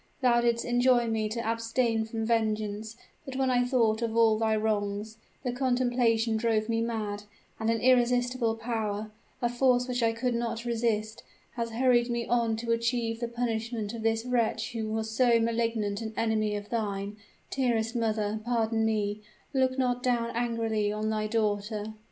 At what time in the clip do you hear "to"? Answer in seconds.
1.29-1.45, 12.55-12.71